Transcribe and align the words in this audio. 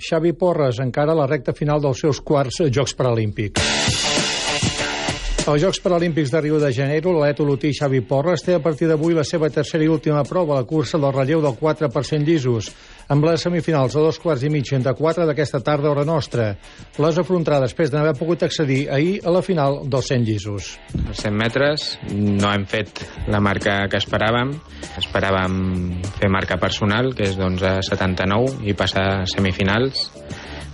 Xavi 0.00 0.32
Porres 0.32 0.80
encara 0.80 1.12
a 1.12 1.18
la 1.18 1.26
recta 1.28 1.52
final 1.52 1.82
dels 1.84 2.00
seus 2.00 2.20
quarts 2.24 2.62
Jocs 2.72 2.96
Paralímpics. 2.96 3.60
Als 5.46 5.62
Jocs 5.62 5.80
Paralímpics 5.80 6.30
de 6.30 6.40
Rio 6.40 6.58
de 6.60 6.72
Janeiro, 6.72 7.12
l'atleta 7.12 7.42
olotí 7.42 7.72
Xavi 7.76 8.00
Porres 8.06 8.44
té 8.44 8.54
a 8.56 8.62
partir 8.64 8.88
d'avui 8.88 9.16
la 9.16 9.24
seva 9.24 9.50
tercera 9.50 9.84
i 9.84 9.88
última 9.88 10.22
prova, 10.24 10.56
la 10.60 10.68
cursa 10.68 11.00
del 11.00 11.12
relleu 11.16 11.40
del 11.44 11.56
4% 11.58 12.24
llisos, 12.24 12.70
amb 13.10 13.26
les 13.26 13.42
semifinals 13.42 13.96
a 13.96 14.04
dos 14.04 14.20
quarts 14.22 14.44
i 14.46 14.50
mig 14.52 14.70
entre 14.76 14.94
quatre 14.98 15.26
d'aquesta 15.28 15.60
tarda 15.66 15.90
hora 15.90 16.04
nostra. 16.06 16.52
Les 17.02 17.18
afrontarà 17.18 17.58
després 17.64 17.90
d'haver 17.90 18.14
pogut 18.18 18.44
accedir 18.46 18.84
ahir 18.94 19.18
a 19.26 19.34
la 19.34 19.42
final 19.42 19.80
dels 19.90 20.12
100 20.12 20.28
llisos. 20.28 20.70
Els 21.00 21.24
100 21.26 21.40
metres 21.42 21.88
no 22.14 22.52
hem 22.52 22.68
fet 22.70 23.02
la 23.28 23.42
marca 23.42 23.80
que 23.90 23.98
esperàvem. 23.98 24.54
Esperàvem 25.02 25.58
fer 26.20 26.30
marca 26.30 26.60
personal, 26.62 27.10
que 27.16 27.26
és 27.26 27.34
d'11.79, 27.38 28.62
i 28.70 28.78
passar 28.78 29.08
a 29.10 29.26
semifinals 29.30 30.08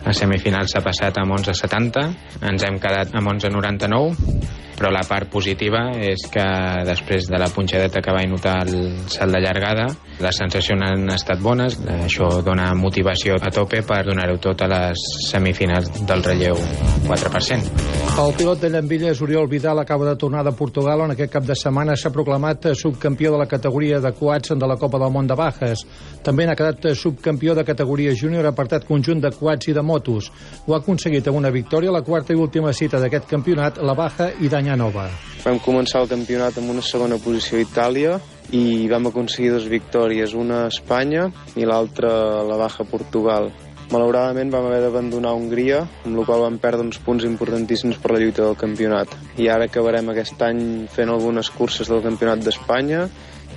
a 0.07 0.13
semifinals 0.15 0.71
s'ha 0.71 0.85
passat 0.87 1.17
amb 1.19 1.35
11.70, 1.35 2.05
ens 2.47 2.63
hem 2.63 2.77
quedat 2.79 3.11
amb 3.19 3.33
11.99, 3.33 4.66
però 4.77 4.91
la 4.93 5.05
part 5.09 5.31
positiva 5.33 5.89
és 5.97 6.27
que 6.33 6.47
després 6.87 7.31
de 7.31 7.41
la 7.41 7.49
punxadeta 7.53 8.03
que 8.05 8.15
vaig 8.15 8.29
notar 8.31 8.59
el 8.67 8.99
salt 9.13 9.33
de 9.35 9.41
llargada, 9.43 9.89
les 10.21 10.39
sensacions 10.39 10.85
han 10.85 11.09
estat 11.13 11.41
bones, 11.43 11.79
això 11.97 12.29
dona 12.45 12.71
motivació 12.77 13.37
a 13.41 13.53
tope 13.53 13.83
per 13.87 14.03
donar-ho 14.07 14.39
tot 14.43 14.63
a 14.65 14.71
les 14.71 15.07
semifinals 15.29 15.91
del 16.09 16.25
relleu 16.25 16.61
4%. 17.09 17.97
El 18.17 18.33
pilot 18.33 18.63
de 18.63 18.71
Llambilles, 18.73 19.21
Oriol 19.21 19.49
Vidal, 19.49 19.79
acaba 19.79 20.07
de 20.09 20.17
tornar 20.17 20.43
de 20.45 20.53
Portugal, 20.57 21.03
on 21.05 21.13
aquest 21.13 21.33
cap 21.33 21.45
de 21.45 21.55
setmana 21.55 21.97
s'ha 21.97 22.13
proclamat 22.15 22.71
subcampió 22.75 23.33
de 23.35 23.41
la 23.43 23.49
categoria 23.49 24.01
de 24.01 24.13
quads 24.17 24.55
de 24.57 24.69
la 24.69 24.79
Copa 24.81 24.99
del 24.99 25.13
Món 25.13 25.29
de 25.29 25.37
Bajas. 25.37 25.85
També 26.25 26.47
n'ha 26.47 26.57
quedat 26.57 26.89
subcampió 26.97 27.55
de 27.55 27.65
categoria 27.65 28.15
júnior 28.17 28.49
apartat 28.49 28.87
conjunt 28.89 29.21
de 29.21 29.31
quads 29.37 29.69
i 29.69 29.75
de 29.77 29.85
motos. 29.85 30.31
Ho 30.67 30.75
ha 30.75 30.81
aconseguit 30.81 31.29
amb 31.29 31.43
una 31.43 31.53
victòria 31.53 31.93
a 31.93 31.99
la 31.99 32.03
quarta 32.07 32.33
i 32.33 32.41
última 32.41 32.73
cita 32.73 33.01
d'aquest 33.03 33.29
campionat, 33.29 33.83
la 33.85 33.95
Baja 33.95 34.31
i 34.41 34.49
Danya 34.67 34.83
Nova. 34.83 35.05
Vam 35.45 35.61
començar 35.63 36.01
el 36.03 36.09
campionat 36.11 36.57
amb 36.59 36.73
una 36.73 36.83
segona 36.83 37.21
posició 37.23 37.61
a 37.61 37.63
Itàlia, 37.63 38.17
i 38.51 38.89
vam 38.91 39.07
aconseguir 39.07 39.53
dues 39.53 39.69
victòries, 39.71 40.35
una 40.35 40.65
a 40.65 40.73
Espanya 40.73 41.29
i 41.55 41.63
l'altra 41.63 42.11
a 42.41 42.43
la 42.49 42.57
Baja 42.59 42.83
Portugal. 42.91 43.53
Malauradament 43.93 44.51
vam 44.51 44.67
haver 44.67 44.81
d'abandonar 44.83 45.37
Hongria, 45.39 45.85
amb 46.03 46.19
la 46.19 46.27
qual 46.27 46.43
vam 46.49 46.59
perdre 46.59 46.83
uns 46.83 46.99
punts 46.99 47.29
importantíssims 47.29 48.01
per 48.03 48.11
la 48.17 48.25
lluita 48.25 48.43
del 48.43 48.59
campionat. 48.59 49.15
I 49.39 49.47
ara 49.55 49.71
acabarem 49.71 50.11
aquest 50.11 50.43
any 50.43 50.65
fent 50.91 51.15
algunes 51.15 51.53
curses 51.55 51.87
del 51.87 52.03
campionat 52.03 52.43
d'Espanya 52.43 53.07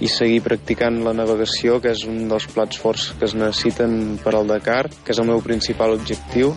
i 0.06 0.14
seguir 0.14 0.44
practicant 0.46 1.02
la 1.02 1.18
navegació, 1.18 1.82
que 1.82 1.90
és 1.98 2.06
un 2.06 2.28
dels 2.30 2.46
plats 2.54 2.78
forts 2.78 3.10
que 3.18 3.26
es 3.26 3.34
necessiten 3.34 4.20
per 4.22 4.38
al 4.38 4.46
Dakar, 4.46 4.84
que 5.02 5.18
és 5.18 5.26
el 5.26 5.32
meu 5.34 5.42
principal 5.42 5.98
objectiu. 5.98 6.54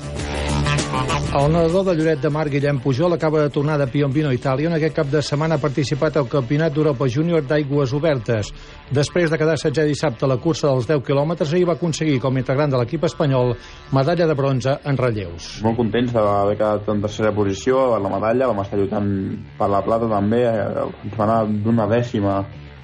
El 1.33 1.49
nedador 1.49 1.87
de 1.87 1.95
Lloret 1.97 2.21
de 2.21 2.29
Mar, 2.29 2.51
Guillem 2.51 2.79
Pujol, 2.79 3.15
acaba 3.15 3.41
de 3.41 3.49
tornar 3.49 3.79
de 3.81 3.87
Piombino, 3.89 4.29
Itàlia, 4.37 4.69
on 4.69 4.77
aquest 4.77 4.95
cap 4.99 5.09
de 5.09 5.23
setmana 5.25 5.57
ha 5.57 5.63
participat 5.63 6.19
al 6.21 6.29
Campionat 6.29 6.75
d'Europa 6.75 7.09
Júnior 7.09 7.47
d'aigües 7.49 7.95
obertes. 7.97 8.51
Després 8.93 9.33
de 9.33 9.39
quedar 9.41 9.57
setzer 9.57 9.87
dissabte 9.89 10.27
a 10.27 10.29
la 10.29 10.37
cursa 10.37 10.69
dels 10.69 10.87
10 10.91 11.01
quilòmetres, 11.07 11.55
ahir 11.57 11.65
va 11.71 11.79
aconseguir, 11.81 12.21
com 12.21 12.37
a 12.37 12.43
integrant 12.45 12.77
de 12.77 12.83
l'equip 12.83 13.09
espanyol, 13.09 13.55
medalla 13.97 14.29
de 14.29 14.37
bronze 14.37 14.77
en 14.85 15.01
relleus. 15.01 15.49
Molt 15.65 15.81
contents 15.81 16.13
d'haver 16.13 16.57
quedat 16.61 16.95
en 16.95 17.05
tercera 17.09 17.33
posició 17.33 17.89
per 17.97 18.05
la 18.05 18.15
medalla, 18.19 18.53
vam 18.53 18.65
estar 18.67 18.85
lluitant 18.85 19.13
per 19.59 19.73
la 19.73 19.85
plata 19.89 20.13
també, 20.13 20.45
eh, 20.53 20.89
ens 21.09 21.17
va 21.19 21.29
anar 21.31 21.43
d'una 21.49 21.89
dècima 21.97 22.41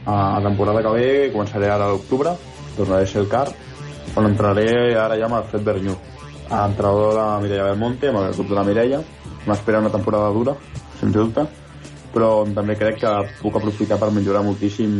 a 0.06 0.20
la 0.40 0.44
temporada 0.48 0.88
que 0.88 0.96
ve, 0.96 1.32
començaré 1.36 1.68
ara 1.68 1.84
a 1.84 1.92
l'octubre, 1.92 2.32
tornaré 2.78 3.04
a 3.04 3.12
ser 3.12 3.26
el 3.26 3.28
car, 3.28 3.50
on 4.16 4.32
entraré 4.32 4.70
ara 4.96 5.20
ja 5.20 5.28
amb 5.28 5.42
el 5.42 5.50
Fred 5.52 5.68
Bernyú 5.68 6.00
a 6.50 6.66
l'entrenador 6.66 7.12
de 7.12 7.18
la 7.20 7.40
Mireia 7.40 7.64
Belmonte, 7.70 8.08
amb 8.08 8.22
el 8.22 8.34
grup 8.34 8.48
de 8.48 8.58
la 8.58 8.64
Mireia. 8.64 9.00
M'espera 9.46 9.80
una 9.80 9.92
temporada 9.92 10.30
dura, 10.32 10.54
sense 11.00 11.16
dubte, 11.16 11.44
però 12.12 12.30
també 12.54 12.76
crec 12.76 13.00
que 13.02 13.16
puc 13.42 13.56
aprofitar 13.56 14.00
per 14.00 14.10
millorar 14.12 14.44
moltíssim 14.46 14.94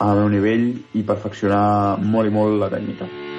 al 0.00 0.22
meu 0.22 0.30
nivell 0.32 0.70
i 0.96 1.02
perfeccionar 1.06 1.98
molt 2.00 2.30
i 2.30 2.34
molt 2.34 2.62
la 2.62 2.70
tècnica. 2.72 3.29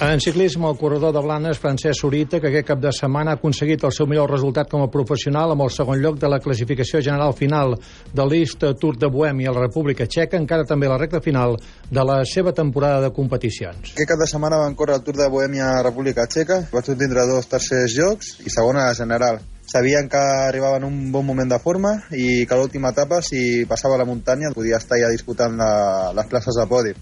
En 0.00 0.18
ciclisme, 0.18 0.66
el 0.66 0.78
corredor 0.78 1.12
de 1.12 1.20
Blanes, 1.20 1.58
Francesc 1.58 2.00
Sorita, 2.00 2.38
que 2.40 2.48
aquest 2.48 2.66
cap 2.70 2.78
de 2.80 2.88
setmana 2.96 3.34
ha 3.34 3.36
aconseguit 3.36 3.82
el 3.84 3.92
seu 3.92 4.06
millor 4.08 4.30
resultat 4.32 4.70
com 4.72 4.80
a 4.80 4.88
professional 4.88 5.52
amb 5.52 5.66
el 5.66 5.72
segon 5.74 6.00
lloc 6.00 6.16
de 6.22 6.30
la 6.32 6.38
classificació 6.40 7.02
general 7.04 7.34
final 7.36 7.76
de 7.76 8.24
l'East 8.24 8.64
Tour 8.80 8.96
de 8.96 9.10
Bohèmia 9.12 9.50
a 9.50 9.54
la 9.58 9.66
República 9.66 10.06
Txeca, 10.08 10.40
encara 10.40 10.64
també 10.64 10.88
la 10.88 10.96
recta 10.96 11.20
final 11.20 11.58
de 11.90 12.06
la 12.08 12.22
seva 12.24 12.54
temporada 12.56 13.02
de 13.04 13.12
competicions. 13.12 13.92
Aquest 13.92 14.08
cap 14.14 14.24
de 14.24 14.30
setmana 14.32 14.62
van 14.64 14.78
córrer 14.80 14.96
el 14.96 15.04
Tour 15.04 15.20
de 15.20 15.28
Bohèmia 15.36 15.68
a 15.68 15.76
la 15.82 15.84
República 15.90 16.24
Txeca, 16.24 16.62
va 16.72 16.80
tindre 16.88 17.28
dos 17.28 17.52
tercers 17.52 17.92
jocs 17.92 18.38
i 18.40 18.56
segona 18.56 18.88
general 18.96 19.42
sabien 19.70 20.08
que 20.08 20.18
arribava 20.48 20.80
en 20.80 20.88
un 20.88 21.12
bon 21.12 21.28
moment 21.28 21.52
de 21.52 21.60
forma 21.60 21.92
i 22.16 22.46
que 22.48 22.56
l'última 22.56 22.96
etapa, 22.96 23.20
si 23.20 23.66
passava 23.68 24.00
la 24.00 24.08
muntanya, 24.08 24.56
podia 24.56 24.80
estar 24.80 24.98
ja 24.98 25.12
disputant 25.12 25.60
la, 25.60 25.72
les 26.16 26.32
places 26.32 26.56
de 26.56 26.66
podi. 26.72 26.96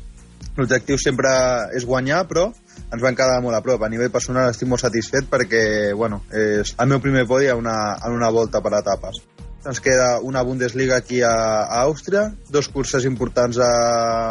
L'objectiu 0.59 0.99
sempre 0.99 1.31
és 1.79 1.87
guanyar, 1.87 2.25
però 2.31 2.49
ens 2.89 3.03
van 3.03 3.17
quedar 3.17 3.41
molt 3.45 3.59
a 3.59 3.63
prop. 3.65 3.83
A 3.83 3.91
nivell 3.93 4.11
personal 4.15 4.51
estic 4.51 4.69
molt 4.71 4.83
satisfet 4.83 5.29
perquè 5.31 5.65
bueno, 5.95 6.23
és 6.35 6.75
el 6.77 6.91
meu 6.91 7.03
primer 7.05 7.27
podi 7.31 7.51
en 7.53 7.63
una, 7.63 7.79
en 8.05 8.17
una 8.17 8.33
volta 8.35 8.63
per 8.65 8.75
etapes. 8.81 9.23
Ens 9.69 9.83
queda 9.85 10.21
una 10.25 10.43
Bundesliga 10.47 10.97
aquí 10.97 11.21
a, 11.27 11.35
a 11.67 11.83
Àustria, 11.85 12.29
dos 12.49 12.71
curses 12.73 13.05
importants 13.11 13.59
a, 13.59 13.71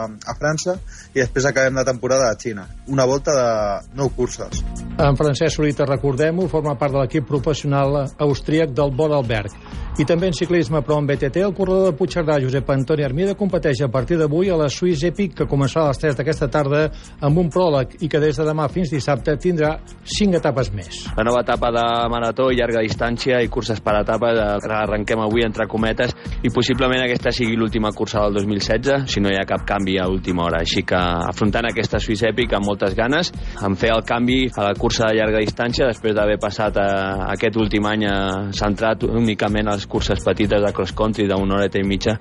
a 0.08 0.38
França 0.40 0.80
i 1.14 1.20
després 1.22 1.48
acabem 1.48 1.78
la 1.78 1.88
temporada 1.88 2.32
a 2.32 2.38
Xina. 2.40 2.68
Una 2.88 3.06
volta 3.06 3.36
de 3.38 3.98
nou 4.00 4.14
curses. 4.16 4.64
En 4.98 5.14
Francesc 5.14 5.60
Solita, 5.60 5.86
recordem-ho, 5.86 6.48
forma 6.50 6.74
part 6.74 6.96
de 6.96 7.04
l'equip 7.04 7.28
professional 7.30 8.00
austríac 8.18 8.72
del 8.74 8.96
Vorarlberg. 8.98 9.54
I 9.98 10.06
també 10.06 10.28
en 10.30 10.36
ciclisme, 10.38 10.82
però 10.86 11.00
en 11.02 11.08
BTT, 11.10 11.42
el 11.42 11.54
corredor 11.58 11.88
de 11.88 11.98
Puigcerdà, 11.98 12.36
Josep 12.42 12.68
Antoni 12.70 13.06
Armida, 13.06 13.34
competeix 13.38 13.80
a 13.82 13.90
partir 13.90 14.18
d'avui 14.18 14.50
a 14.54 14.58
la 14.58 14.70
Swiss 14.70 15.04
Epic, 15.06 15.36
que 15.40 15.48
començarà 15.50 15.88
a 15.88 15.94
les 15.94 16.02
3 16.02 16.18
d'aquesta 16.18 16.48
tarda 16.54 16.82
amb 17.26 17.38
un 17.42 17.50
pròleg 17.54 17.96
i 18.06 18.10
que 18.10 18.22
des 18.22 18.38
de 18.38 18.46
demà 18.46 18.68
fins 18.70 18.92
dissabte 18.94 19.34
tindrà 19.42 19.72
5 20.18 20.38
etapes 20.38 20.70
més. 20.74 21.00
La 21.18 21.26
nova 21.26 21.42
etapa 21.46 21.72
de 21.74 21.86
marató 22.14 22.50
llarga 22.54 22.82
distància 22.86 23.42
i 23.42 23.50
curses 23.50 23.82
per 23.82 23.96
etapes 24.04 24.42
arrenquem 24.66 25.22
avui 25.26 25.46
entre 25.46 25.66
cometes 25.70 26.14
i 26.46 26.54
possiblement 26.54 27.06
aquesta 27.06 27.34
sigui 27.34 27.58
l'última 27.58 27.90
cursa 27.94 28.26
del 28.26 28.38
2016, 28.42 29.10
si 29.10 29.22
no 29.22 29.34
hi 29.34 29.38
ha 29.42 29.48
cap 29.50 29.66
canvi 29.66 29.98
a 29.98 30.10
última 30.10 30.46
hora. 30.46 30.62
Així 30.62 30.86
que 30.86 30.98
afrontant 30.98 31.70
aquesta 31.70 32.02
Swiss 32.02 32.26
Epic 32.30 32.54
amb 32.54 32.70
moltes 32.70 32.94
ganes, 32.98 33.34
en 33.66 33.78
fer 33.78 33.94
el 33.94 34.06
canvi 34.06 34.44
a 34.54 34.70
la 34.70 34.74
cursa 34.78 34.87
de 34.88 35.18
llarga 35.18 35.42
distància 35.44 35.88
després 35.90 36.16
d'haver 36.16 36.38
passat 36.40 36.78
a, 36.80 36.86
eh, 36.88 37.26
aquest 37.34 37.58
últim 37.60 37.86
any 37.86 38.06
eh, 38.08 38.52
centrat 38.56 39.04
únicament 39.04 39.68
als 39.68 39.86
curses 39.86 40.24
petites 40.24 40.64
de 40.64 40.72
cross 40.74 40.94
country 40.96 41.28
d'una 41.28 41.58
horeta 41.58 41.80
i 41.80 41.84
mitja 41.84 42.16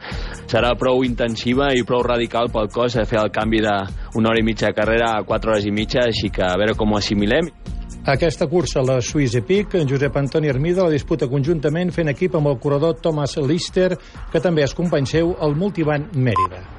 serà 0.47 0.75
prou 0.78 1.05
intensiva 1.05 1.71
i 1.72 1.84
prou 1.87 2.03
radical 2.03 2.50
pel 2.50 2.69
cos 2.69 2.97
a 2.97 3.06
fer 3.06 3.21
el 3.22 3.31
canvi 3.31 3.62
d'una 3.62 4.31
hora 4.31 4.41
i 4.41 4.44
mitja 4.44 4.69
de 4.69 4.75
carrera 4.75 5.15
a 5.16 5.22
4 5.22 5.50
hores 5.50 5.66
i 5.66 5.71
mitja, 5.71 6.00
així 6.06 6.31
que 6.31 6.43
a 6.43 6.56
veure 6.59 6.75
com 6.75 6.93
ho 6.93 6.99
assimilem. 6.99 7.50
Aquesta 8.06 8.47
cursa, 8.47 8.82
la 8.82 9.00
Swiss 9.00 9.34
Epic, 9.34 9.75
en 9.75 9.88
Josep 9.88 10.16
Antoni 10.16 10.49
Armida 10.49 10.84
la 10.87 10.94
disputa 10.94 11.26
conjuntament 11.31 11.91
fent 11.91 12.10
equip 12.10 12.37
amb 12.38 12.53
el 12.53 12.59
corredor 12.62 12.99
Thomas 13.03 13.37
Lister, 13.38 13.93
que 14.32 14.43
també 14.43 14.62
és 14.66 14.75
company 14.75 15.06
seu 15.06 15.37
al 15.41 15.55
Multivan 15.59 16.10
Mèrida. 16.15 16.75